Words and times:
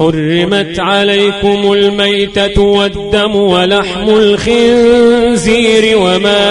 حرمت 0.00 0.78
عليكم 0.78 1.72
الميتة 1.72 2.62
والدم 2.62 3.36
ولحم 3.36 4.10
الخنزير 4.10 5.98
وما 5.98 6.42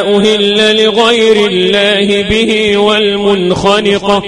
أهل 0.00 0.84
لغير 0.84 1.46
الله 1.46 2.22
به 2.22 2.76
والمنخنقة 2.76 4.22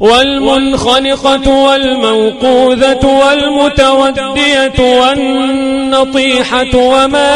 والمنخنقة 0.00 1.48
والموقوذة 1.50 3.06
والمتودية 3.06 5.00
والنطيحة 5.00 6.76
وما 6.76 7.34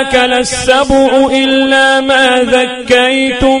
أكل 0.00 0.32
السبع 0.32 1.28
إلا 1.32 2.00
ما 2.00 2.42
ذكيتم 2.42 3.60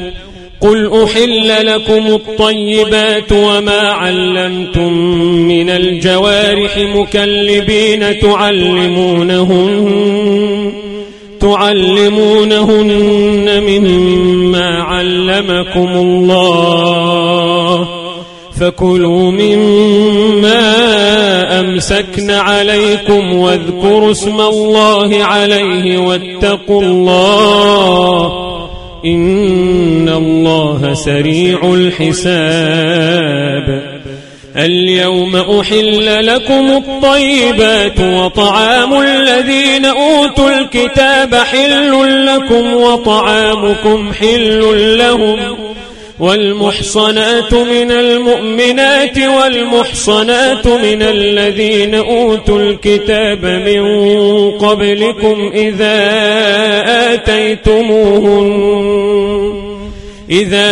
قل 0.61 1.03
أحل 1.03 1.65
لكم 1.65 2.07
الطيبات 2.07 3.31
وما 3.31 3.79
علمتم 3.79 4.93
من 5.47 5.69
الجوارح 5.69 6.77
مكلبين 6.77 8.19
تعلمونهن 8.19 9.91
تعلمونهن 11.41 12.83
مما 13.63 14.83
علمكم 14.83 15.87
الله 15.87 16.81
فكلوا 18.59 19.31
مما 19.31 20.61
أمسكن 21.59 22.31
عليكم 22.31 23.33
واذكروا 23.33 24.11
اسم 24.11 24.41
الله 24.41 25.23
عليه 25.23 25.97
واتقوا 25.97 26.81
الله 26.81 28.50
إن 29.05 30.09
الله 30.09 30.93
سريع 30.93 31.73
الحساب. 31.73 33.21
اليوم 34.57 35.35
أحل 35.35 36.25
لكم 36.25 36.71
الطيبات 36.71 37.99
وطعام 37.99 39.01
الذين 39.01 39.85
أوتوا 39.85 40.49
الكتاب 40.59 41.35
حل 41.35 42.25
لكم 42.25 42.73
وطعامكم 42.73 44.13
حل 44.13 44.97
لهم. 44.97 45.60
والمحصنات 46.21 47.53
من 47.53 47.91
المؤمنات 47.91 49.17
والمحصنات 49.17 50.67
من 50.67 51.01
الذين 51.01 51.95
أوتوا 51.95 52.59
الكتاب 52.59 53.45
من 53.45 53.81
قبلكم 54.51 55.51
إذا 55.53 55.97
آتيتموهن 57.13 58.51
إذا 60.29 60.71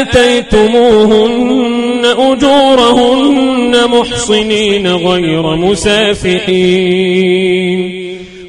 آتيتموهن 0.00 2.04
أجورهن 2.04 3.86
محصنين 3.88 4.86
غير 4.86 5.56
مسافحين 5.56 6.48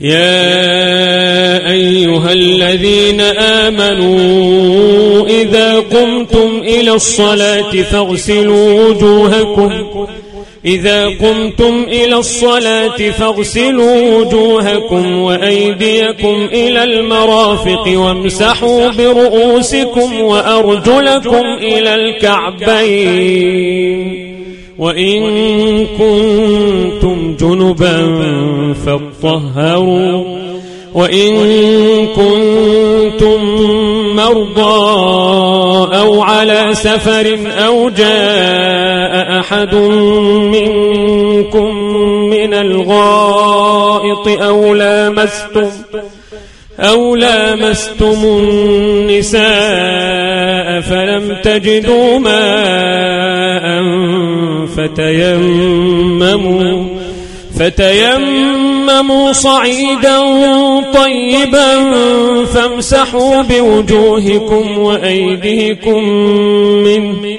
يا 0.00 1.70
أيها 1.70 2.32
الذين 2.32 3.20
آمنوا 3.20 5.26
إذا 5.26 5.80
قمتم 5.80 6.60
إلى 6.62 6.92
الصلاة 6.92 7.70
فاغسلوا 7.70 8.84
وجوهكم. 8.84 9.72
إذا 10.64 11.06
قمتم 11.06 11.84
إلى 11.88 12.16
الصلاة 12.16 13.10
فاغسلوا 13.10 14.16
وجوهكم 14.16 15.18
وأيديكم 15.18 16.48
إلى 16.52 16.84
المرافق 16.84 17.88
وامسحوا 17.88 18.88
برؤوسكم 18.88 20.20
وأرجلكم 20.20 21.44
إلى 21.62 21.94
الكعبين. 21.94 23.50
وإن 24.80 25.86
كنتم 25.86 27.36
جنبا 27.40 27.94
فاطهروا 28.86 30.40
وإن 30.94 31.32
كنتم 32.06 33.44
مرضى 34.16 34.60
أو 35.98 36.22
على 36.22 36.68
سفر 36.72 37.38
أو 37.66 37.88
جاء 37.88 39.40
أحد 39.40 39.74
منكم 40.54 41.76
من 42.30 42.54
الغائط 42.54 44.28
أو 44.28 44.74
لامستم 44.74 45.70
أو 46.80 47.16
لامستم 47.16 48.24
النساء 48.24 49.40
فلم 50.80 51.36
تجدوا 51.42 52.18
ماء 52.18 53.82
فتيمموا 55.00 56.84
فتيمموا 57.58 59.32
صعيدا 59.32 60.20
طيبا 60.92 61.94
فامسحوا 62.44 63.42
بوجوهكم 63.42 64.78
وأيديكم 64.78 66.04
منه 66.84 67.38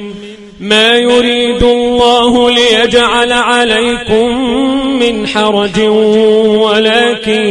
ما 0.59 0.97
يريد 0.97 1.63
الله 1.63 2.51
ليجعل 2.51 3.31
عليكم 3.31 4.27
من 4.99 5.27
حرج 5.27 5.79
ولكن 6.59 7.45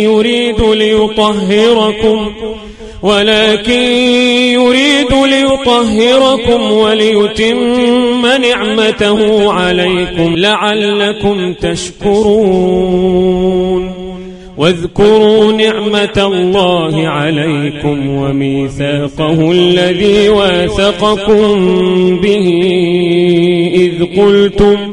يريد 0.00 0.60
ليطهركم. 0.60 2.32
ولكن 3.02 3.82
يريد 4.52 5.12
ليطهركم 5.12 6.72
وليتم 6.72 8.26
نعمته 8.26 9.52
عليكم 9.52 10.36
لعلكم 10.36 11.52
تشكرون. 11.52 13.02
واذكروا 14.56 15.52
نعمة 15.52 16.16
الله 16.16 17.08
عليكم 17.08 18.08
وميثاقه 18.08 19.52
الذي 19.52 20.28
واثقكم 20.28 21.54
به 22.16 22.48
إذ 23.74 24.20
قلتم 24.20 24.92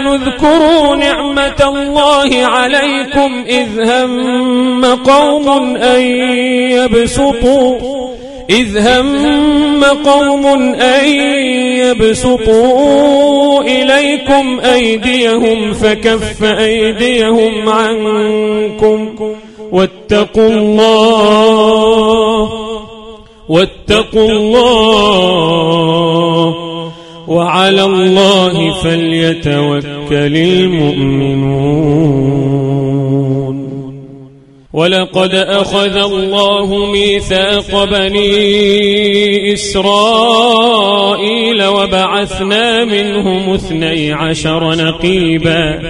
آمنوا 0.00 0.16
اذكروا 0.16 0.96
نعمة 0.96 1.56
الله 1.60 2.46
عليكم 2.46 3.44
إذ 3.48 3.90
هم 3.90 4.84
قوم 4.84 5.76
أن 5.76 6.00
يبسطوا 6.70 7.78
إذ 8.50 8.78
هم 8.78 9.84
قوم 9.84 10.46
أن 10.74 11.08
يبسطوا 11.78 13.62
إليكم 13.62 14.60
أيديهم 14.60 15.72
فكف 15.72 16.44
أيديهم 16.44 17.68
عنكم 17.68 19.14
واتقوا 19.72 20.48
الله 20.48 22.50
واتقوا 23.48 24.30
الله 24.30 26.69
وعلى 27.30 27.84
الله 27.84 28.82
فليتوكل 28.82 30.36
المؤمنون. 30.36 31.70
ولقد 34.72 35.34
أخذ 35.34 35.96
الله 35.96 36.86
ميثاق 36.92 37.84
بني 37.84 39.52
إسرائيل 39.52 40.80
وبعثنا 41.64 42.84
منهم 42.84 43.54
اثني 43.54 44.12
عشر 44.12 44.74
نقيبا. 44.74 45.80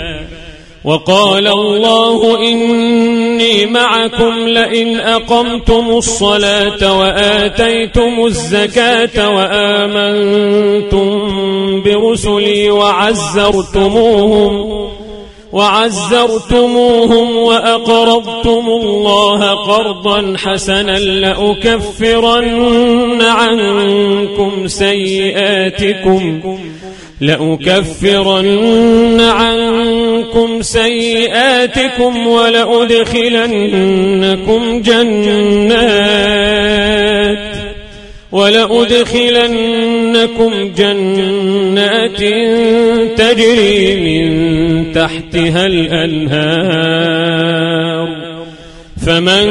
وقال 0.84 1.46
الله 1.46 2.38
إني 2.38 3.66
معكم 3.66 4.48
لئن 4.48 4.96
أقمتم 4.96 5.90
الصلاة 5.90 6.98
وآتيتم 6.98 8.26
الزكاة 8.26 9.36
وآمنتم 9.36 11.10
برسلي 11.82 12.70
وعزرتموهم 12.70 14.70
وعزرتموهم 15.52 17.36
وأقرضتم 17.36 18.66
الله 18.66 19.50
قرضا 19.50 20.34
حسنا 20.36 20.98
لأكفرن 20.98 22.48
عنكم 23.22 24.66
سيئاتكم 24.66 26.40
لأكفرن 27.20 29.20
عنكم 30.30 30.62
سيئاتكم 30.62 32.26
ولأدخلنكم 32.26 33.22
جنات 34.82 35.90
ولأدخلنكم 38.32 39.52
جنات 40.76 42.20
تجري 43.18 43.96
من 43.96 44.92
تحتها 44.92 45.66
الأنهار 45.66 47.10
فمن 49.06 49.46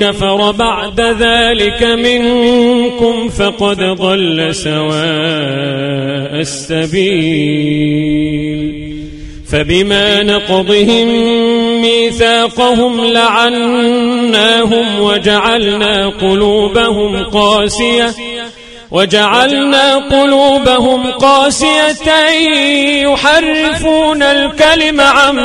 كفر 0.00 0.50
بعد 0.50 1.00
ذلك 1.00 1.82
منكم 1.82 3.28
فقد 3.28 3.78
ضل 3.78 4.54
سواء 4.54 6.04
السبيل 6.40 7.94
فبما 9.54 10.22
نقضهم 10.22 11.08
ميثاقهم 11.82 13.04
لعناهم 13.04 15.00
وجعلنا 15.00 16.08
قلوبهم 16.08 17.24
قاسية 17.24 18.14
وجعلنا 18.90 19.94
قلوبهم 19.94 21.10
قاسية 21.10 22.28
يحرفون 23.02 24.22
الكلم 24.22 25.00
عن 25.00 25.36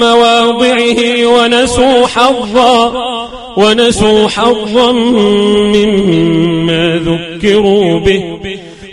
مواضعه 0.00 1.26
ونسوا 1.26 2.06
حظا 2.06 2.92
ونسوا 3.56 4.28
حظا 4.28 4.92
مما 5.72 7.00
ذكروا 7.04 8.00
به 8.00 8.35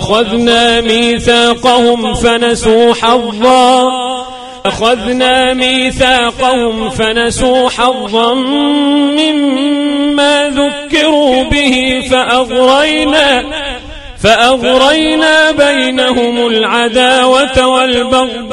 أخذنا 0.00 0.80
ميثاقهم 0.80 2.14
فنسوا 2.14 2.94
حظا. 2.94 3.90
أخذنا 4.66 5.54
ميثاقهم 5.54 6.90
فنسوا 6.90 7.68
حظا 7.68 8.34
مما 9.18 10.48
ذكروا 10.48 11.44
به 11.44 12.02
فأغرينا 12.10 13.44
فأغرينا 14.22 15.50
بينهم 15.50 16.46
العداوة 16.46 17.66
والبغضاء 17.66 18.46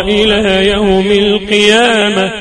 إلى 0.00 0.70
يوم 0.70 1.06
القيامة. 1.06 2.32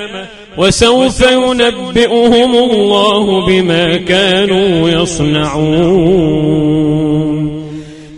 وسوف 0.57 1.31
ينبئهم 1.31 2.55
الله 2.55 3.45
بما 3.45 3.98
كانوا 3.98 4.89
يصنعون. 4.89 7.02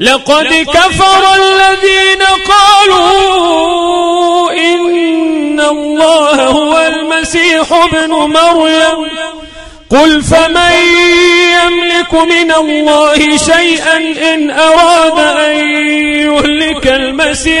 لقد 0.00 0.66
كفر 0.74 1.34
الذين 1.34 2.22
قالوا 2.48 3.00
إن 4.52 5.60
الله 5.60 6.44
هو 6.44 6.78
المسيح 6.86 7.72
ابن 7.72 8.10
مريم. 8.10 9.10
قل 9.90 10.22
فمن 10.22 10.72
يملك 11.52 12.14
من 12.14 12.52
الله 12.52 13.36
شيئا 13.36 13.96
إن 14.34 14.50
أراد 14.50 15.18
أن 15.18 15.56
يهلك 16.16 16.86
المسيح؟ 16.86 17.60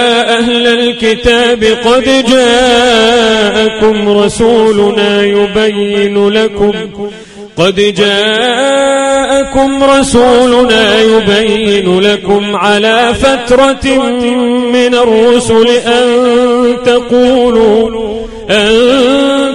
الكتاب 1.03 1.63
قد 1.63 2.25
جاءكم 2.29 4.09
رسولنا 4.17 5.23
يبين 5.23 6.29
لكم. 6.29 6.73
قد 7.57 7.75
جاءكم 7.97 9.83
رسولنا 9.83 11.01
يبين 11.01 11.99
لكم 11.99 12.55
على 12.55 13.13
فترة 13.21 14.09
من 14.73 14.95
الرسل 14.95 15.67
أن 15.67 16.07
تقولوا 16.85 18.11
أن 18.49 18.71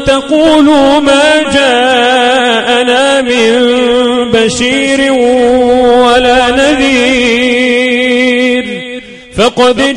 تقولوا 0.07 1.01
ما 1.01 1.43
جاءنا 1.55 3.21
من 3.23 3.53
بشير 4.31 5.13
ولا 6.03 6.51
نذير. 6.51 7.87
فقد 9.37 9.97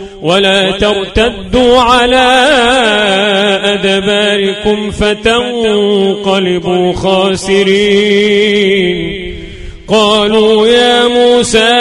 ولا 0.21 0.71
ترتدوا 0.71 1.79
على 1.79 2.47
أدباركم 3.63 4.91
فتنقلبوا 4.91 6.93
خاسرين. 6.93 8.61
قالوا 9.87 10.67
يا 10.67 11.07
موسى 11.07 11.73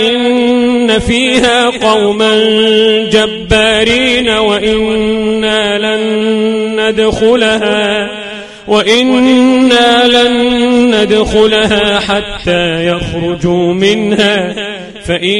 إن 0.00 0.98
فيها 0.98 1.70
قوما 1.70 2.38
جبارين 3.12 4.28
وإنا 4.28 5.78
لن 5.78 6.00
ندخلها. 6.80 8.10
وإنا 8.68 10.06
لن 10.06 10.34
ندخلها 10.94 12.00
حتى 12.00 12.86
يخرجوا 12.86 13.74
منها 13.74 14.54
فإن 15.04 15.38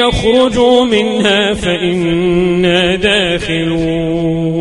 يخرجوا 0.00 0.84
منها 0.84 1.54
فإنا 1.54 2.96
داخلون. 2.96 4.56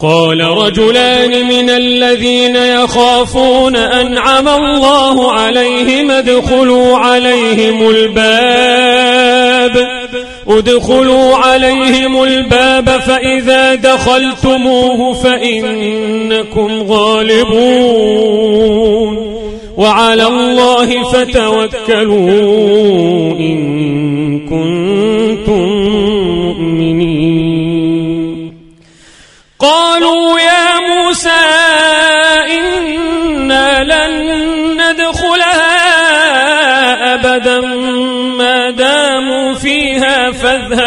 قال 0.00 0.40
رجلان 0.40 1.48
من 1.48 1.70
الذين 1.70 2.56
يخافون 2.56 3.76
أنعم 3.76 4.48
الله 4.48 5.32
عليهم 5.32 6.10
ادخلوا 6.10 6.96
عليهم 6.96 7.90
الباب. 7.90 9.18
ادخلوا 10.48 11.36
عليهم 11.36 12.22
الباب 12.22 12.88
فإذا 12.88 13.74
دخلتموه 13.74 15.12
فإنكم 15.14 16.82
غالبون. 16.88 18.38
وعلى 19.76 20.26
الله 20.26 21.02
فتوكلوا 21.02 22.30
إن 23.38 23.58
كنتم 24.40 24.87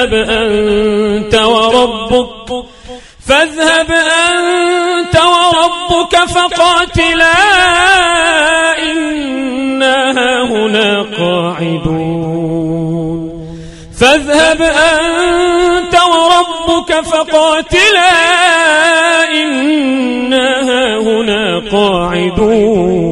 فاذهب 0.01 0.13
أنت 0.13 1.35
وربك 1.35 2.65
فاذهب 3.27 3.91
أنت 3.91 5.15
وربك 5.15 6.15
فقاتلا 6.15 7.33
إنا 8.91 10.43
هنا 10.43 11.01
قاعدون. 11.19 12.41
فاذهب 13.99 14.61
أنت 14.61 15.95
وربك 15.95 16.91
فقاتلا 17.01 18.11
إنا 19.33 20.49
هنا 20.99 21.43
قاعدون. 21.71 23.11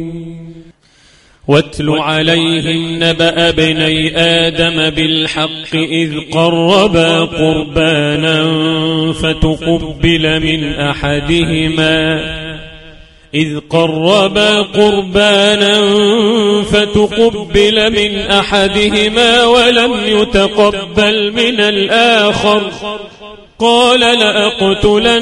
واتل 1.47 1.89
عليهم 1.89 3.03
نبأ 3.03 3.49
ابني 3.49 4.17
آدم 4.17 4.89
بالحق 4.89 5.75
إذ 5.75 6.13
قربا 6.31 7.19
قربانا 7.19 8.43
فتقبل 9.13 10.39
من 10.39 10.73
أحدهما. 10.73 12.21
إذ 13.35 13.59
قربا 13.69 14.61
قربانا 14.61 15.81
فتقبل 16.63 17.91
من 17.91 18.17
أحدهما 18.17 19.45
ولم 19.45 19.93
يتقبل 20.05 21.31
من 21.31 21.59
الآخر. 21.59 22.71
قال 23.59 23.99
لأقتلنك 23.99 25.21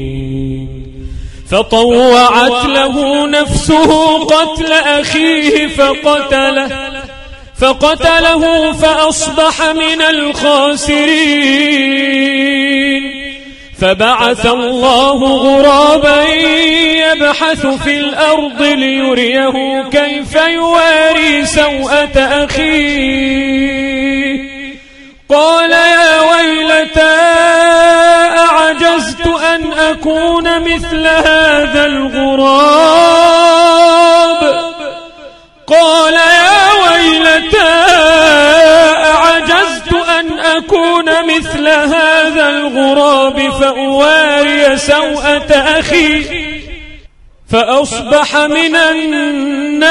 فطوعت 1.51 2.65
له 2.65 3.27
نفسه 3.27 4.17
قتل 4.25 4.73
أخيه 4.73 5.67
فقتله 5.67 6.69
فقتله 7.61 8.71
فأصبح 8.71 9.61
من 9.61 10.01
الخاسرين. 10.01 11.41
فبعث 13.81 14.45
الله 14.45 15.23
غرابا 15.23 16.23
يبحث 17.13 17.65
في 17.65 17.99
الأرض 17.99 18.61
ليريه 18.61 19.83
كيف 19.91 20.35
يواري 20.35 21.45
سوءة 21.45 22.17
أخيه. 22.45 23.71
قال 25.29 25.71
يا 25.71 26.19
أعجزت 26.81 26.97
أن 30.11 30.47
أكون 30.47 30.73
مثل 30.73 31.07
هذا 31.07 31.85
الغراب. 31.85 33.31
قال 35.67 36.13
يا 36.13 36.71
ويلتى 36.83 37.71
أعجزت 39.05 39.93
أن 39.93 40.39
أكون 40.39 41.35
مثل 41.35 41.67
هذا 41.67 42.49
الغراب 42.49 43.51
فأواري 43.51 44.77
سوءة 44.77 45.51
أخي 45.79 46.23
فأصبح 47.49 48.35
من 48.35 48.75
النادمين 48.75 49.90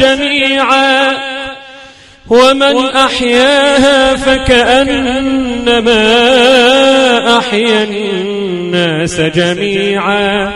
جميعا. 0.00 1.16
ومن 2.28 2.86
أحياها 2.86 4.16
فكأنما 4.16 4.58
أحيا 7.38 7.84
الناس 7.84 9.20
جميعا. 9.20 10.52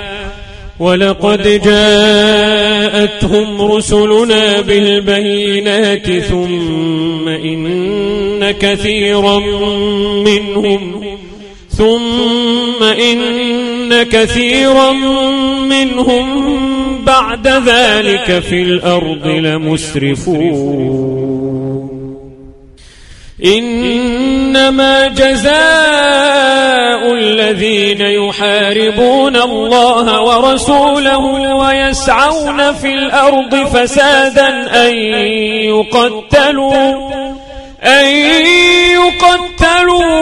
ولقد 0.79 1.61
جاءتهم 1.65 3.63
رسلنا 3.73 4.61
بالبينات 4.61 6.11
ثم 6.11 7.29
إن 7.29 8.51
كثيرا 8.51 9.39
منهم 10.25 11.17
ثم 11.71 12.83
إن 12.83 14.03
كثيرا 14.03 14.93
منهم 15.63 16.55
بعد 17.05 17.49
ذلك 17.49 18.39
في 18.39 18.63
الأرض 18.63 19.27
لمسرفون. 19.27 20.95
إنما 23.45 25.07
جزاء 25.09 25.55
الذين 27.13 28.01
يحاربون 28.01 29.37
الله 29.37 30.23
ورسوله 30.23 31.55
ويسعون 31.55 32.73
في 32.73 32.89
الأرض 32.89 33.55
فسادا 33.55 34.49
أن 34.89 34.95
يقتلوا 35.65 37.11
أن 37.85 38.07
يقتلوا 39.75 40.15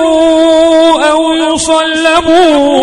أو 1.11 1.33
يصلبوا 1.33 2.79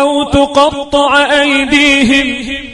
أو 0.00 0.24
تقطع 0.24 1.40
أيديهم. 1.42 2.73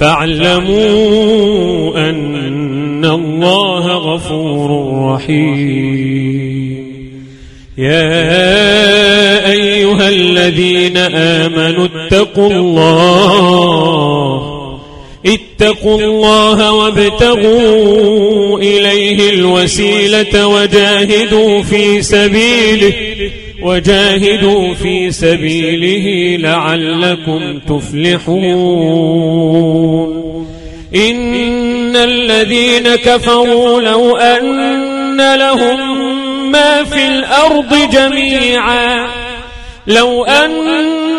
فاعلموا 0.00 0.78
أن 2.10 3.04
الله 3.04 3.86
غفور 3.86 4.70
رحيم. 5.14 6.86
يا 7.78 9.50
أيها 9.50 10.08
الذين 10.08 10.96
آمنوا 10.96 11.86
اتقوا 11.86 12.50
الله. 12.50 13.76
اتقوا 15.26 16.00
الله 16.00 16.72
وابتغوا 16.72 18.25
إليه 18.66 19.30
الوسيلة 19.30 20.46
وجاهدوا 20.46 21.62
في 21.62 22.02
سبيله 22.02 22.92
وجاهدوا 23.62 24.74
في 24.74 25.10
سبيله 25.10 26.36
لعلكم 26.36 27.58
تفلحون. 27.58 29.06
إن 30.94 31.96
الذين 31.96 32.96
كفروا 32.96 33.80
لو 33.80 34.16
أن 34.16 35.34
لهم 35.36 36.06
ما 36.52 36.84
في 36.84 37.08
الأرض 37.08 37.90
جميعا 37.92 39.06
لو 39.86 40.24
أن 40.24 40.95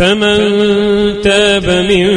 فمن 0.00 0.38
تاب 1.22 1.86
من 1.92 2.08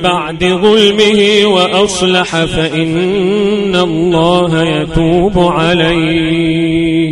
بعد 0.00 0.44
ظلمه 0.44 1.46
وأصلح 1.46 2.44
فإن 2.44 3.76
الله 3.76 4.80
يتوب 4.80 5.38
عليه. 5.38 7.10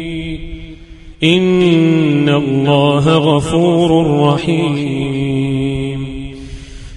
إن 1.24 2.28
الله 2.28 3.18
غفور 3.18 4.20
رحيم. 4.20 5.23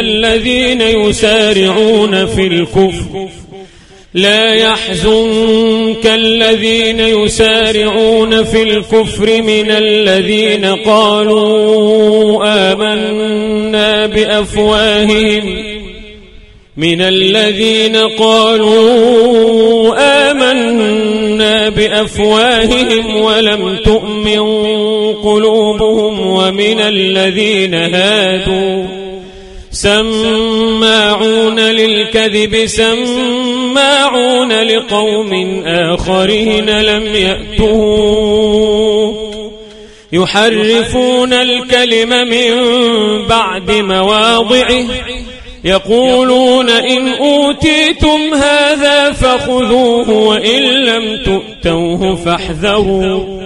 الذين 0.00 0.80
يسارعون 0.80 2.26
في 2.26 2.46
الكفر. 2.46 3.28
لا 4.14 4.54
يحزنك 4.54 6.06
الذين 6.06 7.00
يسارعون 7.00 8.44
في 8.44 8.62
الكفر 8.62 9.42
من 9.42 9.70
الذين 9.70 10.64
قالوا 10.64 12.40
آمنا 12.72 14.06
بأفواههم. 14.06 15.76
من 16.76 17.00
الذين 17.00 17.96
قالوا 17.96 19.94
آمنا 20.30 21.68
بأفواههم 21.68 23.16
ولم 23.16 23.76
تؤمن 23.84 24.40
قلوبهم 25.14 26.26
ومن 26.26 26.80
الذين 26.80 27.74
هادوا. 27.74 29.05
سماعون 29.76 31.60
للكذب 31.60 32.66
سماعون 32.66 34.52
لقوم 34.52 35.62
آخرين 35.66 36.80
لم 36.80 37.14
يأتوك. 37.14 39.16
يحرفون 40.12 41.32
الكلم 41.32 42.08
من 42.08 42.52
بعد 43.26 43.70
مواضعه. 43.70 44.84
يقولون 45.64 46.70
إن 46.70 47.08
أوتيتم 47.08 48.34
هذا 48.34 49.12
فخذوه 49.12 50.10
وإن 50.10 50.62
لم 50.62 51.22
تؤتوه 51.24 52.16
فاحذروا. 52.16 53.45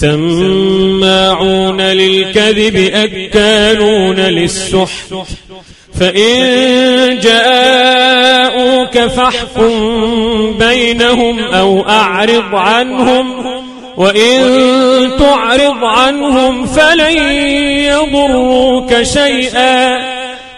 سماعون 0.00 1.80
للكذب 1.80 2.76
أكالون 2.94 4.16
للسحت. 4.16 5.14
فإن 6.00 7.18
جاءوك 7.18 8.98
فاحكم 8.98 9.72
بينهم 10.58 11.38
أو 11.38 11.88
أعرض 11.88 12.54
عنهم 12.54 13.44
وإن 13.96 14.40
تعرض 15.18 15.84
عنهم 15.84 16.66
فلن 16.66 17.18
يضروك 17.86 19.02
شيئا. 19.02 20.13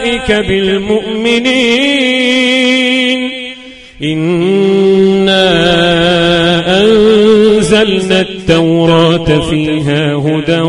أولئك 0.00 0.32
بالمؤمنين. 0.32 1.50
إنا 4.02 5.50
أنزلنا 6.80 8.20
التوراة 8.20 9.50
فيها 9.50 10.14
هدى 10.14 10.60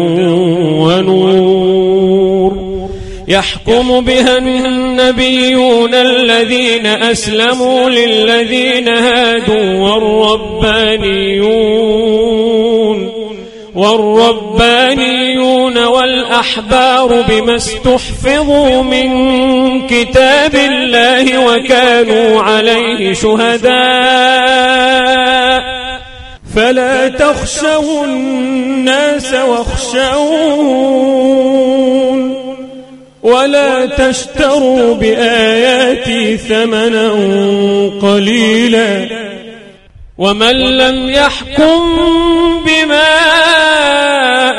ونور. 0.81 2.51
يحكم 3.27 4.01
بها 4.01 4.37
النبيون 4.37 5.93
الذين 5.93 6.85
أسلموا 6.85 7.89
للذين 7.89 8.87
هادوا 8.87 9.73
والربانيون. 9.73 11.21
والربانيون 13.75 15.77
والأحبار 15.77 17.21
بما 17.29 17.55
استحفظوا 17.55 18.83
من 18.83 19.11
كتاب 19.87 20.55
الله 20.55 21.45
وكانوا 21.45 22.41
عليه 22.41 23.13
شهداء. 23.13 23.71
فلا 26.55 27.07
تخشوا 27.07 28.05
الناس 28.05 29.33
واخشون 29.33 30.81
ولا 33.23 33.85
تشتروا 33.85 34.93
بآياتي 34.93 36.37
ثمنا 36.37 37.09
قليلا. 38.01 39.30
ومن 40.21 40.55
لم 40.77 41.09
يحكم 41.09 41.81
بما 42.65 43.11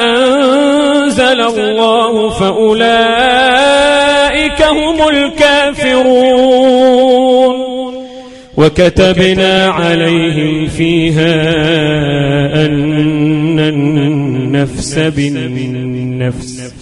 أنزل 0.03 1.40
الله 1.40 2.31
فأولئك 2.31 3.03
هم 4.62 5.09
الكافرون. 5.09 6.42
وكتبنا 8.57 9.68
عليهم 9.68 10.68
فيها 10.68 11.35
أن 12.66 13.59
النفس 13.59 14.98
بالنفس. 14.98 16.72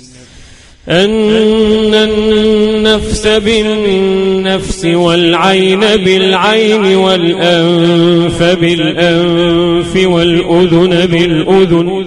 أن 0.90 1.94
النفس 1.94 3.26
بالنفس 3.26 4.85
والعين 4.85 5.81
بالعين 5.81 6.96
والأنف 6.96 8.42
بالأنف 8.42 9.96
والأذن 10.07 11.07
بالأذن 11.07 12.07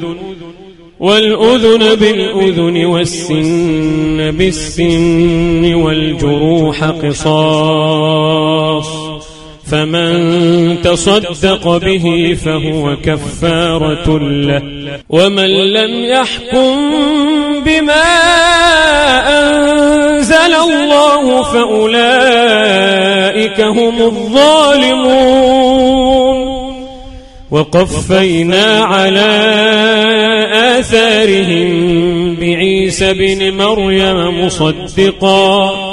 والأذن 1.00 1.96
بالأذن 1.96 2.86
والسن 2.86 4.32
بالسن 4.32 5.74
والجروح 5.74 6.84
قصاص 6.84 8.24
فمن 9.74 10.82
تصدق 10.82 11.78
به 11.78 12.38
فهو 12.46 12.96
كفارة 13.04 14.20
له. 14.20 14.62
ومن 15.10 15.50
لم 15.74 16.06
يحكم 16.06 16.76
بما 17.66 18.04
أنزل 19.40 20.54
الله 20.56 21.44
فأولئك 21.44 22.02
هم 23.62 24.02
الظالمون. 24.02 25.34
وقفينا 27.52 28.84
على 28.84 29.32
آثارهم 30.80 32.36
بعيسى 32.36 33.14
بن 33.14 33.58
مريم 33.58 34.46
مصدقا. 34.46 35.93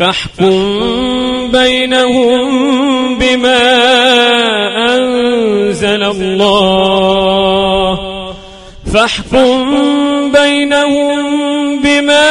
فاحكم 0.00 1.50
بينهم 1.52 3.18
بما 3.18 3.62
أنزل 4.96 6.02
الله. 6.02 7.50
فاحكم 8.94 10.32
بينهم 10.32 11.20
بما 11.82 12.30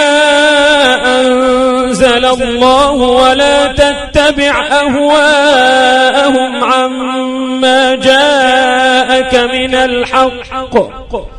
أنزل 1.22 2.26
الله 2.26 2.92
ولا 2.92 3.68
تتبع 3.68 4.68
أهواءهم 4.72 6.64
عما 6.64 7.96
جاءك 7.96 9.36
من 9.36 9.76
الحق. 9.76 11.39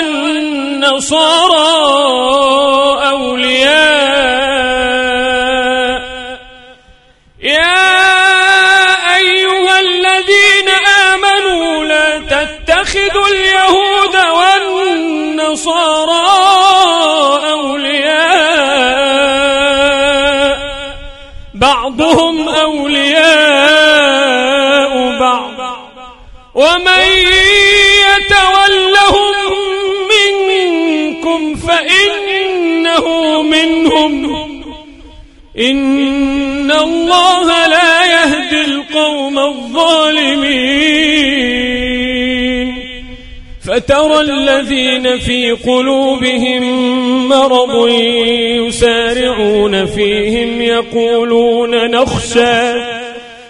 أولياء. 3.11 4.01
يا 7.41 7.81
أيها 9.15 9.79
الذين 9.79 10.69
آمنوا 11.13 11.85
لا 11.85 12.17
تتخذوا 12.17 13.27
اليهود 13.27 14.15
والنصارى 14.15 16.21
أولياء. 17.51 18.31
بعضهم 21.53 22.49
أولياء 22.49 24.01
بعض. 25.19 25.51
ومن 26.55 27.03
يتولهم 28.07 29.55
منكم 31.37 31.55
فإنه 31.55 33.41
منهم. 33.41 34.41
إن 35.59 36.71
الله 36.71 37.67
لا 37.67 38.05
يهدي 38.05 38.61
القوم 38.65 39.39
الظالمين. 39.39 40.81
فترى 43.67 44.19
الذين 44.21 45.19
في 45.19 45.51
قلوبهم 45.51 46.63
مرض 47.29 47.87
يسارعون 48.67 49.85
فيهم 49.85 50.61
يقولون 50.61 51.91
نخشى. 51.91 53.00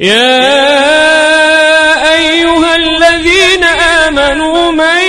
يا 0.00 0.38
أيها 2.14 2.76
الذين 2.76 3.64
آمنوا 3.64 4.70
من 4.70 5.00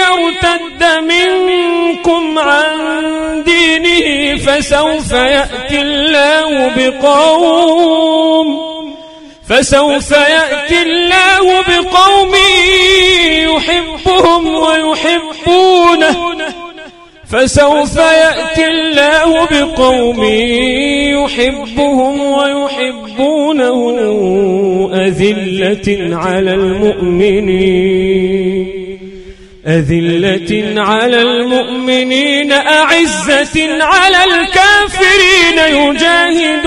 يرتد 0.00 0.84
منكم 1.02 2.38
عن 2.38 3.44
دينه 3.44 4.36
فسوف 4.36 5.12
يأتي 5.12 5.80
الله 5.80 6.72
بقوم 6.76 8.48
فسوف 9.48 10.10
يأتي 10.10 10.82
الله 10.82 11.62
بقوم 11.68 12.34
يحبهم 13.56 14.46
ويحبونه 14.54 16.36
فسوف 17.30 17.96
يأتي 17.96 18.66
الله 18.66 19.46
بقوم 19.50 20.24
يحبهم 21.24 22.20
ويحبونه 22.20 23.78
أذلة 24.94 26.16
على 26.16 26.54
المؤمنين. 26.54 28.06
أذلة 29.66 30.80
على 30.80 31.22
المؤمنين 31.22 32.52
أعزة 32.52 33.82
على 33.82 34.24
الكافرين 34.24 35.58
يجاهدون. 35.68 36.66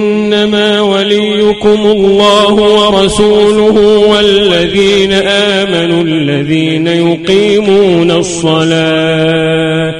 إنما 0.33 0.81
وليكم 0.81 1.79
الله 1.85 2.53
ورسوله 2.53 4.07
والذين 4.07 5.13
آمنوا 5.13 6.03
الذين 6.03 6.87
يقيمون 6.87 8.11
الصلاة 8.11 9.93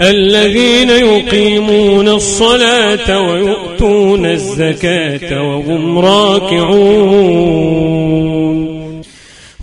الذين 0.00 0.90
يقيمون 0.90 2.08
الصلاة 2.08 3.20
ويؤتون 3.20 4.26
الزكاة 4.26 5.42
وهم 5.42 5.98
راكعون 5.98 7.54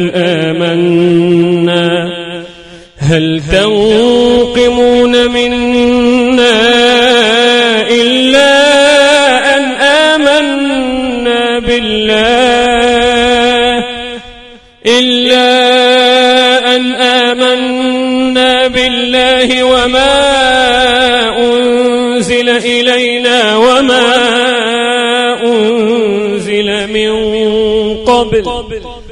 أن 0.00 0.10
آمنا. 0.14 2.08
هل 2.98 3.42
تنقمون 3.52 5.30
منا 5.30 5.49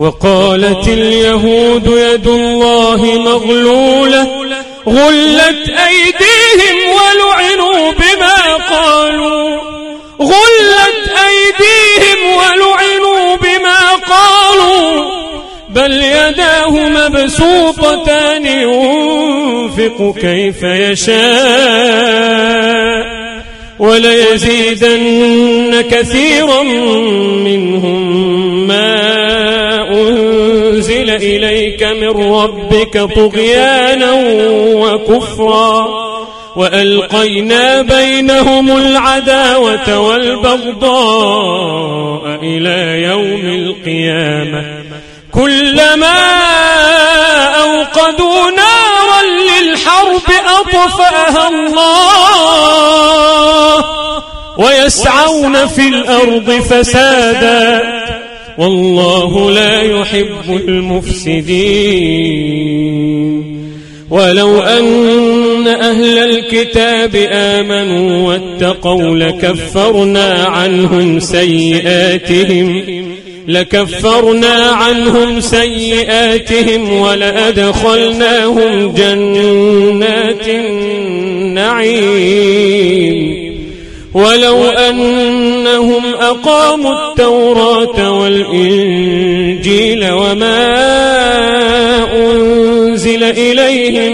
وقالت 0.00 0.88
اليهود 0.88 1.86
يد 1.86 2.26
الله 2.26 3.04
مغلولة 3.04 4.22
غلت 4.88 5.68
أيديهم 5.68 6.76
ولعنوا 6.90 7.92
بما 7.92 8.54
قالوا. 8.70 9.60
غلت 10.22 11.10
أيديهم 11.28 12.18
ولعنوا 12.36 13.36
بما 13.36 13.80
قالوا. 14.08 15.10
بل 15.68 15.92
يداه 15.92 16.70
مبسوطتان 16.70 18.46
ينفق 18.46 20.14
كيف 20.20 20.62
يشاء. 20.62 21.20
وليزيدن 23.78 25.00
كثيرا 25.90 26.62
منهم 27.44 28.66
ما 28.66 29.49
إليك 31.16 31.82
من 31.82 32.32
ربك 32.32 32.98
طغيانا 33.14 34.12
وكفرا 34.74 35.88
وألقينا 36.56 37.82
بينهم 37.82 38.76
العداوة 38.76 39.98
والبغضاء 39.98 41.60
إلى 42.42 43.02
يوم 43.02 43.40
القيامة 43.44 44.80
كلما 45.32 46.14
أوقدوا 47.62 48.50
نارا 48.50 49.22
للحرب 49.50 50.28
أطفأها 50.60 51.48
الله 51.48 52.80
ويسعون 54.58 55.66
في 55.66 55.88
الأرض 55.88 56.50
فسادا 56.50 57.99
والله 58.60 59.50
لا 59.50 59.82
يحب 59.82 60.60
المفسدين. 60.68 61.60
ولو 64.10 64.60
أن 64.60 65.68
أهل 65.68 66.18
الكتاب 66.18 67.28
آمنوا 67.32 68.28
واتقوا 68.28 69.16
لكفرنا 69.16 70.44
عنهم 70.44 71.20
سيئاتهم 71.20 72.82
لكفرنا 73.48 74.54
عنهم 74.54 75.40
سيئاتهم 75.40 76.92
ولأدخلناهم 77.00 78.92
جنات 78.92 80.48
النعيم. 80.48 81.90
ولو 84.14 84.64
أنهم 84.64 86.14
أقاموا 86.20 87.10
التوراة 87.10 88.20
والإنجيل 88.20 90.10
وما 90.10 90.76
أنزل 92.16 93.24
إليهم 93.24 94.12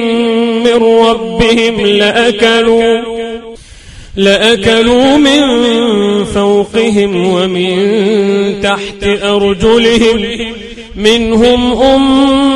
من 0.62 0.82
ربهم 0.82 1.86
لأكلوا 1.86 3.16
لأكلوا 4.16 5.16
من 5.16 5.44
فوقهم 6.24 7.26
ومن 7.26 8.60
تحت 8.62 9.04
أرجلهم 9.22 10.24
منهم 10.96 11.82
أمة 11.82 12.55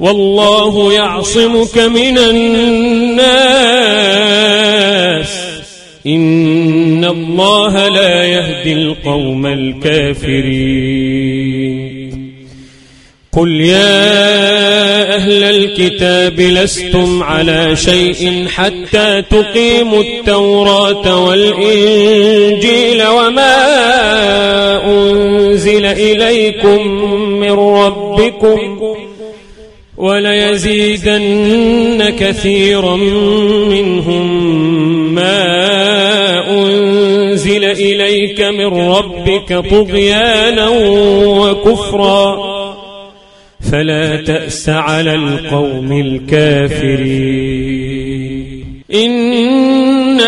والله 0.00 0.92
يعصمك 0.92 1.78
من 1.78 2.18
الناس. 2.18 3.32
إن 6.06 7.04
الله 7.04 7.88
لا 7.88 8.24
يهدي 8.24 8.72
القوم 8.72 9.46
الكافرين. 9.46 11.12
قل 13.32 13.60
يا 13.60 15.14
أهل 15.16 15.42
الكتاب 15.42 16.40
لستم 16.40 17.22
على 17.22 17.76
شيء 17.76 18.46
حتى 18.48 19.22
تقيموا 19.30 20.02
التوراة 20.02 21.24
والإنجيل 21.24 23.06
وما 23.06 23.56
أنزل 24.86 25.86
إليكم 25.86 26.88
من 27.40 27.52
ربكم. 27.52 28.78
وليزيدن 30.02 32.00
كثيرا 32.18 32.96
منهم 33.70 34.26
ما 35.14 35.38
أنزل 36.50 37.64
إليك 37.64 38.40
من 38.40 38.66
ربك 38.66 39.54
طغيانا 39.70 40.68
وكفرا. 41.26 42.52
فلا 43.72 44.16
تأس 44.16 44.68
على 44.68 45.14
القوم 45.14 45.92
الكافرين. 45.92 47.22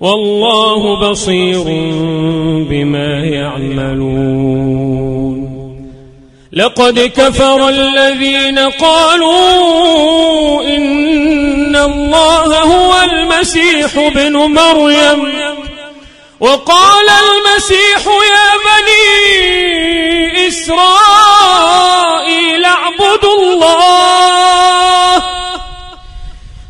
والله 0.00 1.10
بصير 1.10 1.64
بما 2.70 3.24
يعملون. 3.24 4.76
لقد 6.52 7.12
كفر 7.16 7.68
الذين 7.68 8.58
قالوا 8.58 10.62
إن 10.62 11.76
الله 11.76 12.60
هو 12.60 12.94
المسيح 13.12 14.08
بن 14.14 14.32
مريم. 14.32 15.32
وقال 16.40 17.08
المسيح 17.08 18.06
يا 18.06 18.56
بني 18.66 20.48
إسرائيل 20.48 22.64
اعبدوا 22.64 23.42
الله. 23.42 24.75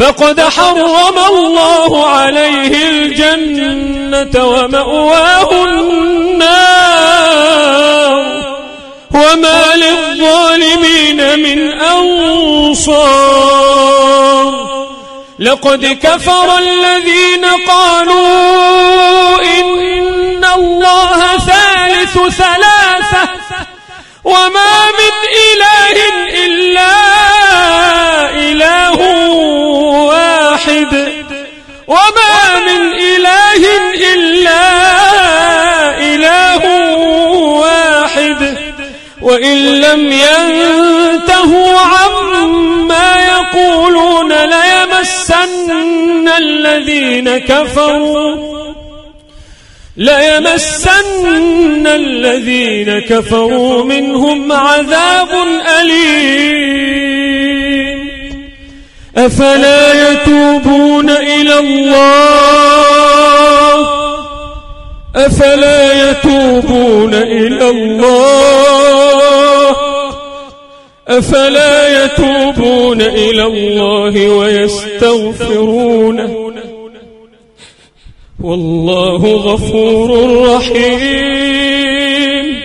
فقد 0.00 0.40
حرم 0.40 1.18
الله 1.18 2.06
عليه 2.06 2.88
الجنة 2.88 4.44
ومأواه 4.44 5.64
النار. 5.64 7.00
وما 9.14 9.74
للظالمين 9.76 11.38
من 11.38 11.80
أنصار. 11.80 13.00
لقد 15.38 15.98
كفر 16.02 16.58
الذين 16.58 17.44
قالوا 17.68 19.42
إن 19.42 20.44
الله 20.44 21.38
ثالث 21.38 22.18
ثلاثة. 22.36 23.28
وما 24.24 24.86
من 24.98 25.12
إله 25.46 25.96
إلا 26.46 27.39
واحد 30.06 30.92
وما 31.86 32.58
من 32.66 32.82
إله 32.92 33.62
إلا 34.14 34.62
إله 35.98 36.64
واحد 37.60 38.40
وإن 39.22 39.80
لم 39.80 40.12
ينتهوا 40.12 41.78
عما 41.78 43.08
يقولون 43.24 44.32
ليمسن 44.32 46.28
الذين 46.38 47.38
كفروا 47.38 48.50
ليمسن 49.96 51.86
الذين 51.86 52.98
كفروا 52.98 53.84
منهم 53.84 54.52
عذاب 54.52 55.28
أليم. 55.80 57.49
أفلا 59.16 60.12
يتوبون 60.12 61.10
إلى 61.10 61.58
الله؟ 61.58 62.00
أفلا 65.16 66.10
يتوبون 66.10 67.14
إلى 67.14 67.70
الله؟ 67.70 69.76
أفلا 71.08 72.04
يتوبون 72.04 73.02
إلى 73.02 73.44
الله 73.44 74.28
ويستغفرونه 74.28 76.36
والله 78.40 79.34
غفور 79.34 80.10
رحيم. 80.54 82.60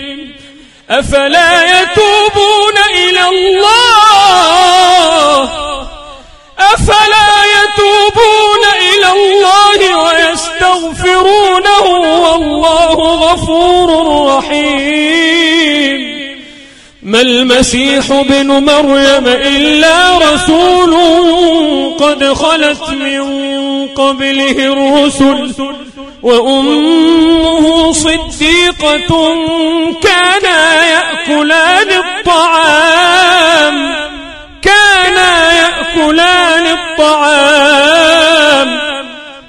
أفلا 0.89 1.81
يتوبون 1.81 2.77
إلى 2.95 3.29
الله؟ 3.29 4.54
أفلا 6.75 7.29
يتوبون 7.55 8.63
إلى 8.89 9.09
الله 9.11 9.79
ويستغفرونه 10.03 11.85
والله 12.23 12.97
غفور 13.15 13.89
رحيم. 14.37 15.99
ما 17.03 17.21
المسيح 17.21 18.05
بن 18.11 18.47
مريم 18.47 19.27
إلا 19.27 20.17
رسول 20.17 20.93
قد 21.99 22.33
خلت 22.33 22.89
من 22.89 23.23
قبله 23.87 24.57
الرسل 24.73 25.53
وأمه 26.23 27.91
صديقة 27.91 29.35
كانا 30.03 30.83
يأكلان 30.83 31.89
الطعام. 31.89 32.84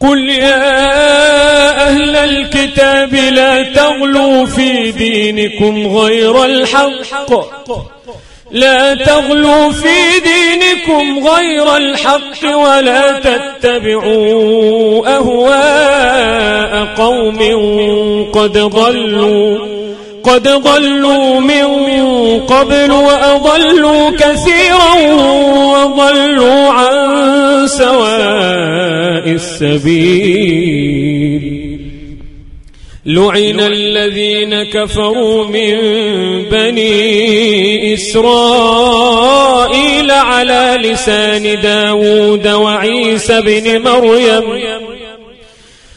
قل 0.00 0.28
يا 0.28 1.88
أهل 1.88 2.16
الكتاب 2.16 3.14
لا 3.14 3.62
تغلوا 3.62 4.46
في 4.46 4.90
دينكم 4.90 5.96
غير 5.96 6.44
الحق. 6.44 7.32
لا 8.50 8.94
تغلوا 8.94 9.72
في 9.72 10.20
دينكم 10.24 11.28
غير 11.28 11.76
الحق 11.76 12.56
ولا 12.56 13.20
تتبعوا 13.20 15.06
أهواء 15.16 16.94
قوم 16.96 17.38
قد 18.32 18.58
ضلوا. 18.58 19.75
قد 20.26 20.48
ضلوا 20.48 21.40
من 21.40 21.66
قبل 22.40 22.92
وأضلوا 22.92 24.10
كثيرا 24.10 24.94
وضلوا 25.72 26.68
عن 26.68 27.68
سواء 27.68 29.30
السبيل. 29.30 30.86
لعن 33.06 33.60
الذين 33.60 34.62
كفروا 34.62 35.44
من 35.46 35.74
بني 36.50 37.94
إسرائيل 37.94 39.30
على 40.10 40.78
لسان 40.82 41.60
داود 41.62 42.46
وعيسى 42.48 43.40
بن 43.40 43.82
مريم. 43.82 44.75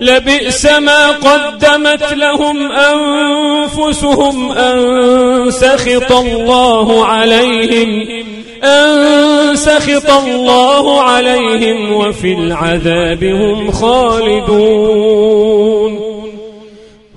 لبئس 0.00 0.66
ما 0.66 1.08
قدمت 1.10 2.12
لهم 2.12 2.72
أنفسهم 2.72 4.52
أن 4.52 5.50
سخط 5.50 6.12
الله 6.12 7.06
عليهم 7.06 8.08
أن 8.64 9.56
سخط 9.56 10.10
الله 10.10 11.02
عليهم 11.02 11.92
وفي 11.92 12.32
العذاب 12.32 13.24
هم 13.24 13.70
خالدون. 13.70 15.38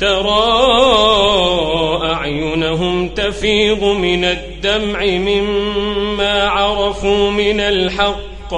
ترى 0.00 0.60
أعينهم 2.12 3.08
تفيض 3.08 3.84
من 3.84 4.24
الدمع 4.24 5.04
مما 5.04 6.48
عرفوا 6.48 7.30
من 7.30 7.60
الحق. 7.60 8.54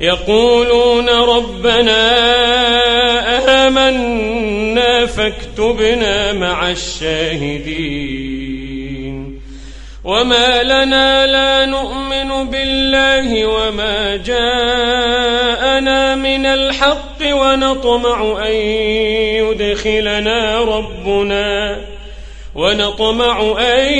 يقولون 0.00 1.08
ربنا 1.08 2.08
آمنا 3.66 5.06
فاكتبنا 5.06 6.32
مع 6.32 6.70
الشاهدين. 6.70 8.38
وما 10.04 10.62
لنا 10.62 11.26
لا 11.26 11.66
نؤمن 11.66 12.50
بالله 12.50 13.46
وما 13.46 14.16
جاءنا 14.16 16.14
من 16.14 16.46
الحق 16.46 17.07
ونطمع 17.40 18.46
أن 18.46 18.52
يدخلنا 18.52 20.60
ربنا. 20.60 21.80
ونطمع 22.54 23.56
أن 23.58 23.92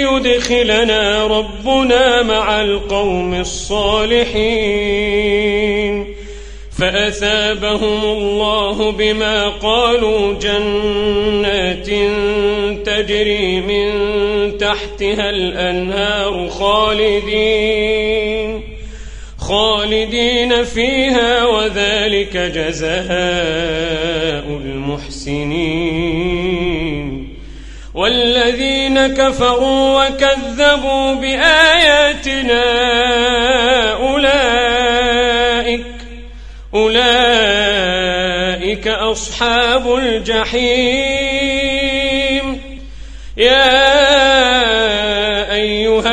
يدخلنا 0.00 1.26
ربنا 1.26 2.22
مع 2.22 2.60
القوم 2.60 3.34
الصالحين. 3.34 4.20
فأثابهم 6.78 8.04
الله 8.04 8.92
بما 8.92 9.48
قالوا 9.48 10.34
جنات 10.34 11.86
تجري 12.86 13.60
من 13.60 13.90
تحتها 14.58 15.30
الأنهار 15.30 16.48
خالدين. 16.48 17.90
خالدين 19.50 20.64
فيها 20.64 21.44
وذلك 21.44 22.36
جزاء 22.36 23.00
المحسنين. 24.46 25.90
والذين 27.94 28.80
الذين 28.90 29.06
كفروا 29.06 30.06
وكذبوا 30.06 31.14
بآياتنا 31.14 32.62
أولئك 33.92 35.84
أولئك 36.74 38.08
أصحاب 38.88 39.94
الجحيم. 39.94 41.10
يا 43.36 43.90
أيها 45.52 46.12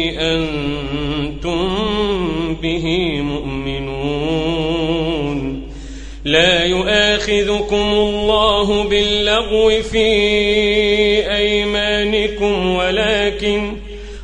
يؤاخذكم 7.41 7.93
الله 7.93 8.83
باللغو 8.83 9.81
في 9.81 10.07
أيمانكم 11.35 12.75
ولكن 12.75 13.77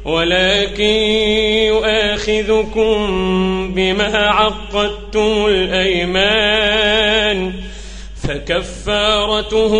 ولكن 0.05 0.83
يؤاخذكم 1.67 2.97
بما 3.75 4.17
عقدتم 4.17 5.45
الأيمان. 5.45 6.87
فكفارته 8.27 9.73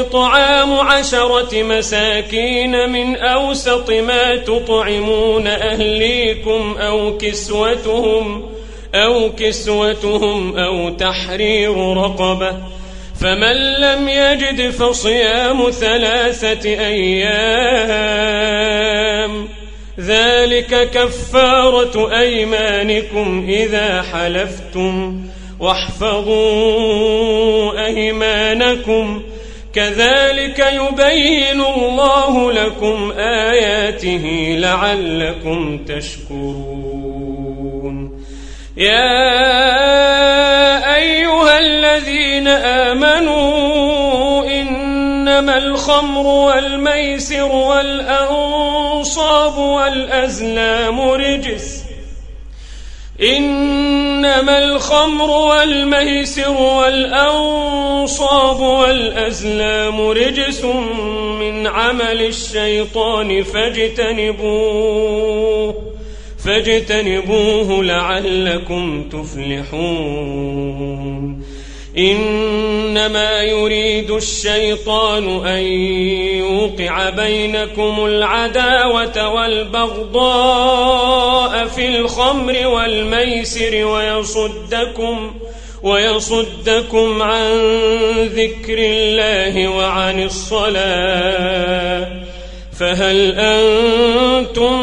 إطعام 0.00 0.72
عشرة 0.72 1.62
مساكين 1.62 2.90
من 2.90 3.16
أوسط 3.16 3.90
ما 3.90 4.36
تطعمون 4.36 5.46
أهليكم 5.46 6.76
أو 6.78 7.18
كسوتهم. 7.18 8.54
أو 8.94 9.32
كسوتهم 9.38 10.56
أو 10.56 10.90
تحرير 10.90 11.96
رقبة 11.96 12.56
فمن 13.20 13.56
لم 13.56 14.08
يجد 14.08 14.70
فصيام 14.70 15.70
ثلاثة 15.70 16.68
أيام 16.70 18.14
ذلك 20.00 20.90
كفارة 20.90 22.18
أيمانكم 22.18 23.46
إذا 23.48 24.02
حلفتم 24.02 25.20
واحفظوا 25.60 26.66
أيمانكم 27.86 29.22
كذلك 29.74 30.58
يبين 30.58 31.60
الله 31.60 32.52
لكم 32.52 33.12
آياته 33.18 34.56
لعلكم 34.58 35.78
تشكرون 35.78 37.43
يا 38.76 39.34
أيها 40.96 41.58
الذين 41.58 42.48
آمنوا 42.48 44.44
إنما 44.44 45.58
الخمر 45.58 46.26
والميسر 46.26 47.52
والأنصاب 47.52 49.58
والأزلام 49.58 51.00
رجس. 51.00 51.84
إنما 53.22 54.58
الخمر 54.58 55.30
والميسر 55.30 56.60
والأنصاب 56.60 58.60
والأزلام 58.60 60.00
رجس 60.00 60.64
من 61.40 61.66
عمل 61.66 62.22
الشيطان 62.22 63.42
فاجتنبوه. 63.42 65.14
فاجتنبوه 66.44 67.84
لعلكم 67.84 69.08
تفلحون. 69.08 70.74
إنما 71.98 73.42
يريد 73.42 74.10
الشيطان 74.10 75.46
أن 75.46 75.62
يوقع 76.38 77.10
بينكم 77.10 78.04
العداوة 78.04 79.28
والبغضاء 79.34 80.44
في 81.66 81.88
الخمر 81.88 82.66
والميسر 82.66 83.84
ويصدكم 83.84 85.34
ويصدكم 85.82 87.22
عن 87.22 87.50
ذكر 88.36 88.78
الله 88.78 89.68
وعن 89.68 90.22
الصلاة. 90.24 92.06
فهل 92.80 93.34
أنتم 93.38 94.82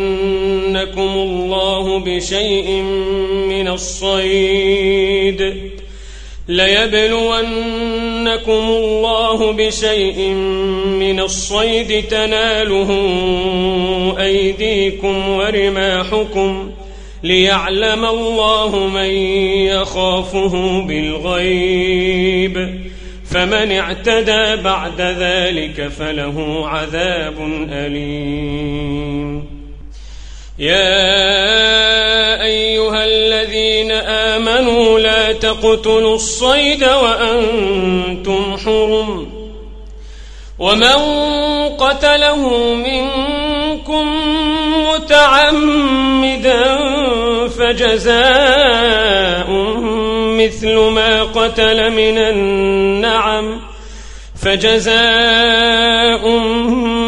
الله 1.00 2.00
بشيء 2.00 2.82
من 3.50 3.68
الصيد. 3.68 5.56
ليبلونكم 6.48 7.42
الله 8.50 9.52
بشيء 9.52 10.20
من 11.00 11.20
الصيد. 11.20 12.04
تناله 12.08 12.90
أيديكم 14.20 15.30
ورماحكم 15.30 16.72
ليعلم 17.24 18.06
الله 18.06 18.88
من 18.88 19.10
يخافه 19.70 20.82
بالغيب. 20.88 22.82
فمن 23.32 23.72
اعتدى 23.72 24.56
بعد 24.56 25.02
ذلك 25.02 25.88
فله 25.88 26.68
عذاب 26.68 27.36
أليم. 27.70 29.46
يا 30.60 32.44
أيها 32.44 33.06
الذين 33.06 33.92
آمنوا 33.92 35.00
لا 35.00 35.34
تقتلوا 35.34 36.16
الصيد 36.16 36.84
وأنتم 36.84 38.58
حرم. 38.66 39.42
ومن 40.60 40.98
قتله 41.78 42.74
منكم 42.74 44.16
متعمدا 44.94 46.78
فجزاء 47.48 49.51
مثل 50.46 50.76
ما 50.76 51.24
قتل 51.24 51.92
من 51.92 52.18
النعم 52.18 53.62
فجزاء 54.42 56.30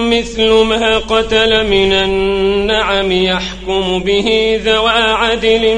مثل 0.09 0.51
ما 0.51 0.97
قتل 0.97 1.67
من 1.67 1.93
النعم 1.93 3.11
يحكم 3.11 3.99
به 3.99 4.59
ذوى 4.65 4.89
عدل 4.91 5.75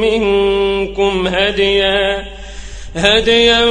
منكم 0.00 1.26
هديا 1.26 2.24
هديا 2.96 3.64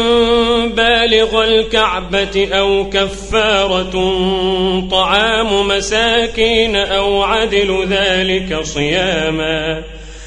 بالغ 0.66 1.44
الكعبة 1.44 2.48
أو 2.52 2.90
كفارة 2.90 3.94
طعام 4.92 5.68
مساكين 5.68 6.76
أو 6.76 7.24
عدل 7.24 7.88
ذلك 7.90 8.62
صياما. 8.64 9.84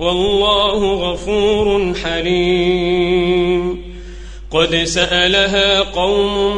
والله 0.00 1.12
غفور 1.12 1.94
حليم. 2.04 3.90
قد 4.50 4.76
سألها 4.76 5.80
قوم 5.80 6.56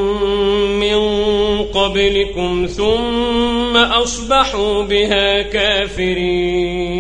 من 0.80 0.99
قبلكم 1.62 2.66
ثم 2.66 3.76
أصبحوا 3.76 4.82
بها 4.82 5.43
كافرين. 5.43 6.93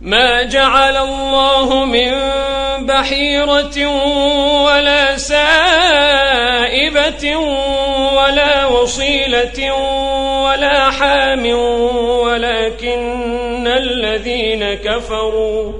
ما 0.00 0.42
جعل 0.42 0.96
الله 0.96 1.84
من 1.84 2.12
بحيرة 2.86 3.86
ولا 4.64 5.16
سائبة 5.16 6.16
ولا 8.16 8.66
وصيلة 8.66 9.74
ولا 10.44 10.90
حام 10.90 11.46
ولكن 12.24 13.43
الذين 13.90 14.74
كفروا 14.74 15.72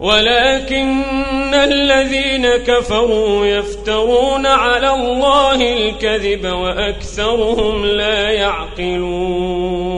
ولكن 0.00 1.54
الذين 1.54 2.46
كفروا 2.56 3.46
يفترون 3.46 4.46
على 4.46 4.90
الله 4.90 5.72
الكذب 5.72 6.44
وأكثرهم 6.44 7.84
لا 7.84 8.30
يعقلون. 8.30 9.88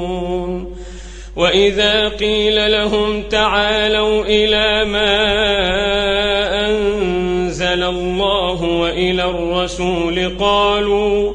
وإذا 1.36 2.08
قيل 2.08 2.72
لهم 2.72 3.22
تعالوا 3.22 4.24
إلى 4.24 4.84
ما 4.84 5.16
أنزل 6.66 7.82
الله 7.82 8.62
وإلى 8.62 9.24
الرسول 9.24 10.36
قالوا 10.38 11.34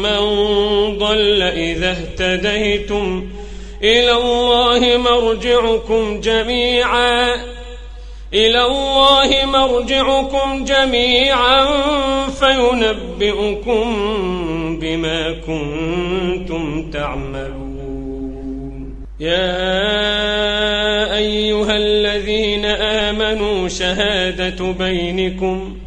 ضل 1.11 1.41
إذا 1.41 1.91
اهتديتم. 1.91 3.29
إلى 3.83 4.11
الله 4.11 4.97
مرجعكم 4.97 6.21
جميعا. 6.21 7.35
إلى 8.33 8.65
الله 8.65 9.45
مرجعكم 9.45 10.65
جميعا. 10.65 11.65
فينبئكم 12.27 13.83
بما 14.79 15.35
كنتم 15.47 16.91
تعملون. 16.91 17.71
يا 19.19 19.57
أيها 21.17 21.77
الذين 21.77 22.65
آمنوا 22.65 23.67
شهادة 23.67 24.71
بينكم. 24.71 25.77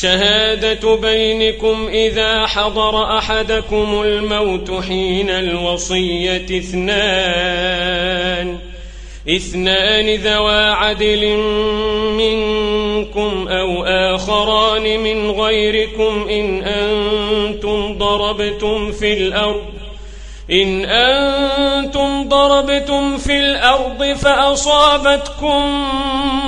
شهادة 0.00 0.96
بينكم 0.96 1.88
إذا 1.88 2.46
حضر 2.46 3.18
أحدكم 3.18 4.02
الموت 4.02 4.70
حين 4.70 5.30
الوصية 5.30 6.58
اثنان. 6.58 7.78
اثنان 9.28 10.14
ذوا 10.14 10.72
عدل 10.72 11.36
منكم 12.16 13.48
أو 13.48 13.84
آخران 13.84 15.00
من 15.00 15.30
غيركم 15.30 16.28
إن 16.30 16.62
أنتم 16.62 17.98
ضربتم 17.98 18.92
في 18.92 19.12
الأرض 19.12 19.77
إن 20.50 20.84
أنتم 20.84 22.28
ضربتم 22.28 23.18
في 23.18 23.38
الأرض 23.40 24.04
فأصابتكم 24.04 25.88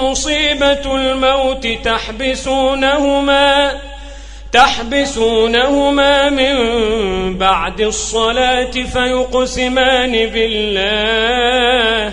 مصيبة 0.03 0.97
الموت 0.97 1.67
تحبسونهما 1.85 3.73
تحبسونهما 4.53 6.31
من 6.31 6.59
بعد 7.39 7.81
الصلاة 7.81 8.71
فيقسمان 8.71 10.13
بالله. 10.27 12.13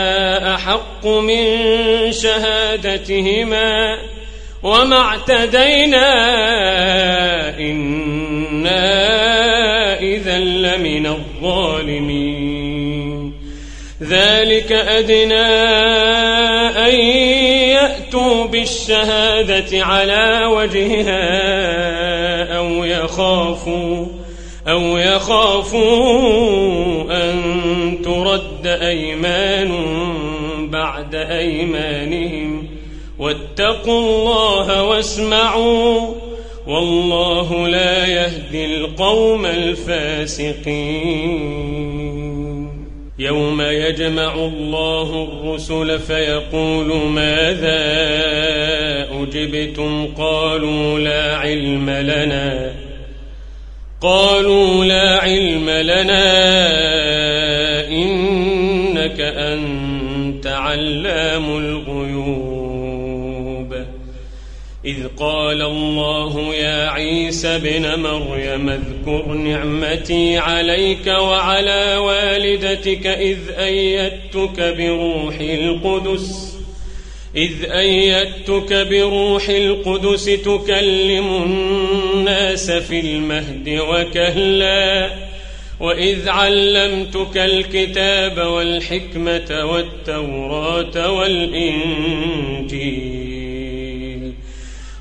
أحق 0.71 1.07
من 1.07 1.45
شهادتهما 2.11 3.97
وما 4.63 4.97
اعتدينا 4.97 6.09
إنا 7.59 8.79
إذا 9.99 10.39
لمن 10.39 11.05
الظالمين. 11.07 12.61
ذلك 14.03 14.71
أدنى 14.71 15.41
أن 16.87 16.95
يأتوا 17.69 18.45
بالشهادة 18.45 19.85
على 19.85 20.45
وجهها 20.45 21.27
أو 22.57 22.83
يخافوا 22.83 24.05
أو 24.67 24.97
يخافوا 24.97 25.91
أن 27.11 27.41
ترد 28.03 28.67
أيمان 28.67 29.71
بعد 29.71 30.00
أيمانهم 31.37 32.67
واتقوا 33.19 33.99
الله 33.99 34.83
واسمعوا 34.83 36.13
والله 36.67 37.67
لا 37.67 38.07
يهدي 38.07 38.65
القوم 38.65 39.45
الفاسقين. 39.45 40.71
يوم 43.19 43.61
يجمع 43.61 44.33
الله 44.33 45.23
الرسل 45.23 45.99
فيقول 45.99 46.93
ماذا 46.93 47.81
أجبتم؟ 49.21 50.07
قالوا 50.17 50.99
لا 50.99 51.35
علم 51.35 51.89
لنا. 51.89 52.73
قالوا 54.01 54.85
لا 54.85 55.17
علم 55.17 55.69
لنا 55.69 56.27
إنك 57.87 59.19
أنت 59.19 59.90
علام 60.71 61.57
الغيوب. 61.57 62.71
إذ 64.85 65.07
قال 65.17 65.61
الله 65.61 66.55
يا 66.55 66.89
عيسى 66.89 67.59
بن 67.59 67.99
مريم 67.99 68.69
اذكر 68.69 69.33
نعمتي 69.33 70.37
عليك 70.37 71.07
وعلى 71.07 71.97
والدتك 71.97 73.07
إذ 73.07 73.37
أيدتك 73.57 74.75
بروح 74.77 75.35
القدس 75.39 76.57
إذ 77.35 77.71
أيدتك 77.71 78.87
بروح 78.87 79.49
القدس 79.49 80.25
تكلم 80.25 81.43
الناس 81.43 82.71
في 82.71 82.99
المهد 82.99 83.79
وكهلا. 83.89 85.30
وإذ 85.81 86.29
علمتك 86.29 87.37
الكتاب 87.37 88.47
والحكمة 88.47 89.65
والتوراة 89.65 91.11
والإنجيل. 91.11 91.81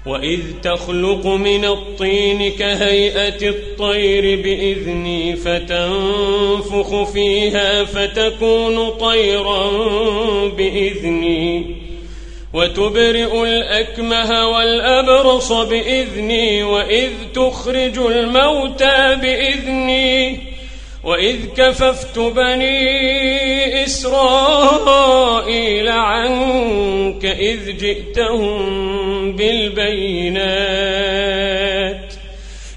وإذ 0.07 0.41
تخلق 0.63 1.27
من 1.27 1.65
الطين 1.65 2.51
كهيئة 2.51 3.49
الطير 3.49 4.43
بإذني 4.43 5.37
فتنفخ 5.37 7.13
فيها 7.13 7.85
فتكون 7.85 8.91
طيرا 8.91 9.71
بإذني. 10.49 11.77
وتبرئ 12.55 13.43
الأكمه 13.43 14.49
والأبرص 14.49 15.53
بإذني. 15.53 16.63
وإذ 16.63 17.11
تخرج 17.35 17.99
الموتى 17.99 19.17
بإذني. 19.23 20.50
وإذ 21.05 21.37
كففت 21.57 22.19
بني 22.19 23.85
إسرائيل 23.85 25.89
عنك 25.89 27.25
إذ 27.25 27.77
جئتهم 27.77 29.37
بالبينات 29.37 30.91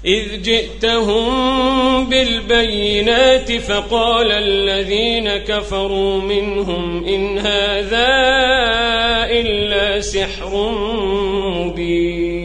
إذ 0.04 0.42
جئتهم 0.42 2.06
بالبينات 2.06 3.52
فقال 3.52 4.32
الذين 4.32 5.36
كفروا 5.36 6.20
منهم 6.20 7.06
إن 7.06 7.38
هذا 7.38 8.08
إلا 9.30 10.00
سحر 10.00 10.70
مبين. 11.56 12.43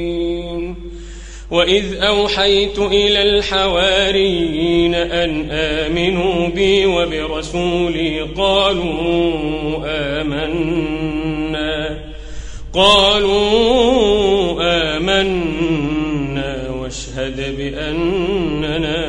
وإذ 1.52 1.96
أوحيت 1.96 2.80
إلى 2.80 3.22
الحواريين 3.22 4.96
أن 4.96 5.52
آمنوا 5.52 6.48
بي 6.48 6.86
وبرسولي 6.86 8.22
قالوا 8.22 9.78
آمنا 9.86 12.00
قالوا 12.74 14.56
آمنا 14.98 16.70
واشهد 16.70 17.58
بأننا 17.58 19.09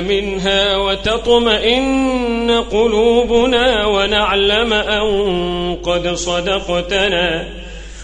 منها 0.00 0.76
وتطمئن 0.76 2.64
قلوبنا 2.72 3.86
ونعلم 3.86 4.72
أن 4.72 5.76
قد 5.82 6.14
صدقتنا 6.14 7.48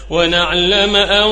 ونعلم 0.09 0.95
أن 0.95 1.29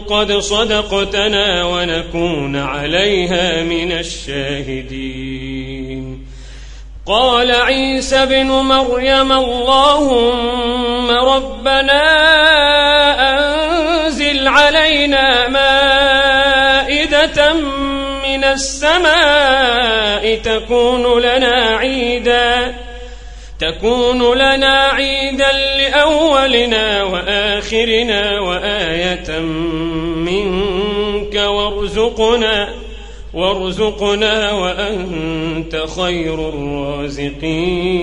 قد 0.00 0.32
صدقتنا 0.32 1.64
ونكون 1.64 2.56
عليها 2.56 3.62
من 3.62 3.92
الشاهدين. 3.92 5.52
قال 7.06 7.50
عيسى 7.50 8.26
بن 8.26 8.46
مريم 8.46 9.32
اللهم 9.32 11.10
ربنا 11.10 12.02
أنزل 13.38 14.48
علينا 14.48 15.48
مائدة 15.48 16.22
من 17.52 17.81
السماء 18.52 20.36
تكون 20.36 21.20
لنا 21.20 21.76
عيدا 21.76 22.74
تكون 23.58 24.34
لنا 24.38 24.86
عيدا 24.86 25.52
لأولنا 25.78 27.02
وآخرنا 27.02 28.40
وآية 28.40 29.38
منك 30.16 31.34
وارزقنا 31.34 32.74
وارزقنا 33.34 34.52
وأنت 34.52 35.84
خير 35.96 36.48
الرازقين. 36.48 38.02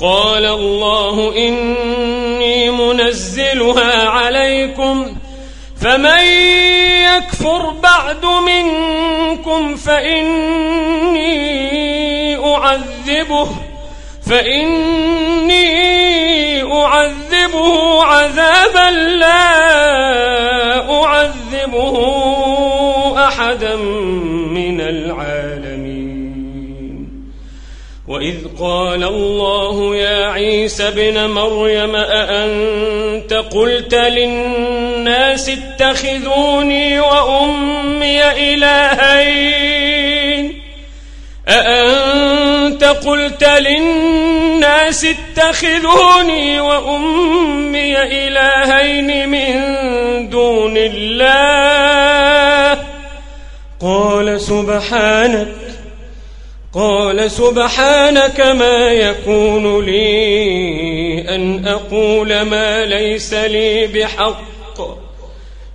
قال 0.00 0.46
الله 0.46 1.36
إني 1.36 2.70
منزلها 2.70 4.08
عليكم 4.08 5.17
فمن 5.80 6.24
يكفر 7.16 7.70
بعد 7.70 8.24
منكم 8.26 9.76
فإني 9.76 11.28
أعذبه 12.36 13.48
فإني 14.30 15.62
أعذبه 16.72 18.02
عذابا 18.04 18.90
لا 18.90 19.50
أعذبه 21.02 21.94
أحدا 23.18 23.76
من 23.76 24.80
العالمين. 24.80 25.68
وإذ 28.08 28.36
قال 28.60 29.04
الله 29.04 29.96
يا 29.96 30.26
عيسى 30.26 30.88
ابن 30.88 31.30
مريم 31.30 31.96
أأنت 31.96 33.32
قلت 33.32 33.94
للناس 33.94 34.87
اتخذوني 35.48 37.00
وأمي 37.00 38.54
إلهين. 38.54 40.62
أأنت 41.48 42.84
قلت 42.84 43.44
للناس 43.44 45.04
اتخذوني 45.04 46.60
وأمي 46.60 48.02
إلهين 48.02 49.28
من 49.28 50.28
دون 50.28 50.74
الله؟ 50.76 52.78
قال 53.80 54.40
سبحانك 54.40 55.48
قال 56.74 57.30
سبحانك 57.30 58.40
ما 58.40 58.90
يكون 58.90 59.84
لي 59.84 61.34
أن 61.34 61.66
أقول 61.66 62.42
ما 62.42 62.84
ليس 62.84 63.34
لي 63.34 63.86
بحق. 63.86 64.57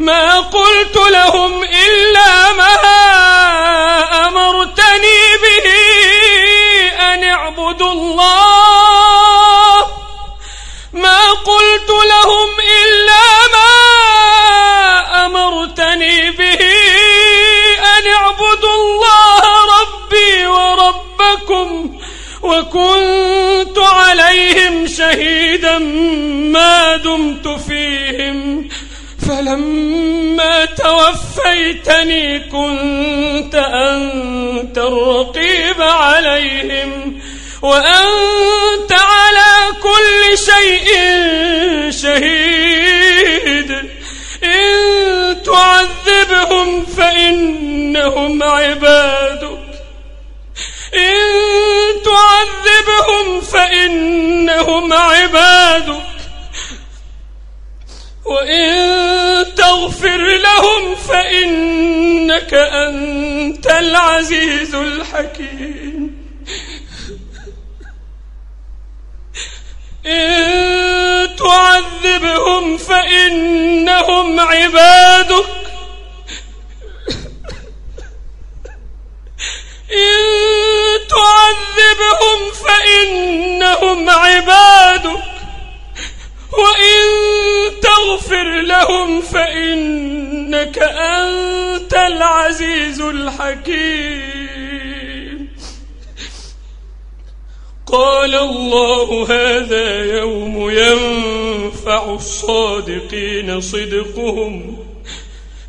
ما 0.00 0.40
قلت 0.40 0.96
لهم 0.96 1.62
إلا 1.62 2.52
ما 2.52 2.74
أمرتني 4.28 5.20
به 5.42 5.70
أن 7.00 7.24
اعبدوا 7.24 7.92
الله. 7.92 9.86
ما 10.92 11.30
قلت 11.30 11.90
لهم 11.90 12.48
إلا 12.82 13.26
ما 13.54 13.72
أمرتني 15.26 16.30
به 16.30 16.60
أن 17.98 18.06
اعبدوا 18.06 18.74
الله 18.74 19.42
ربي 19.80 20.46
وربكم 20.46 22.00
وكنت 22.42 23.78
عليهم 23.78 24.86
شهيدا 24.86 25.78
ما 25.78 26.96
دمت 26.96 27.59
فلما 29.40 30.64
توفيتني 30.64 32.38
كنت 32.40 33.54
أنت 33.54 34.78
الرقيب 34.78 35.82
عليهم 35.82 37.20
وأنت 37.62 38.92
على 38.92 39.76
كل 39.82 40.38
شيء 40.38 40.90
شهيد. 41.90 43.70
إن 44.44 45.42
تعذبهم 45.42 46.86
فإنهم 46.86 48.42
عبادك. 48.42 49.58
إن 50.94 51.22
تعذبهم 52.04 53.40
فإنهم 53.40 54.92
عبادك. 54.92 56.10
وإن 58.24 59.29
تغفر 60.00 60.16
لهم 60.16 60.94
فإنك 60.94 62.54
أنت 62.54 63.66
العزيز 63.66 64.74
الحكيم. 64.74 66.20
إن 70.06 71.36
تعذبهم 71.36 72.76
فإنهم 72.78 74.40
عبادك. 74.40 75.46
إن 79.92 80.20
تعذبهم 81.10 82.52
فإنهم 82.52 84.10
عبادك. 84.10 85.39
وإن 86.52 87.00
تغفر 87.80 88.60
لهم 88.60 89.20
فإنك 89.20 90.78
أنت 90.78 91.94
العزيز 91.94 93.00
الحكيم. 93.00 94.30
قال 97.86 98.34
الله 98.34 99.26
هذا 99.30 100.04
يوم 100.18 100.70
ينفع 100.70 102.14
الصادقين 102.14 103.60
صدقهم 103.60 104.89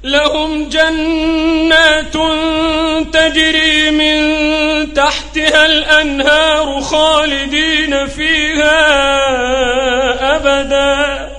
لهم 0.04 0.70
جنات 0.70 2.14
تجري 3.14 3.92
من 3.92 4.94
تحتها 4.94 5.66
الأنهار 5.66 6.82
خالدين 6.82 8.08
فيها 8.08 8.76
أبدا. 10.36 11.32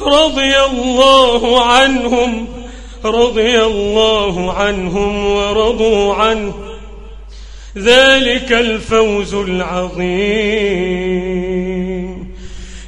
رضي 0.00 0.60
الله 0.60 1.64
عنهم 1.64 2.48
رضي 3.04 3.62
الله 3.62 4.52
عنهم 4.52 5.26
ورضوا 5.26 6.14
عنه. 6.14 6.54
ذلك 7.78 8.52
الفوز 8.52 9.34
العظيم. 9.34 10.42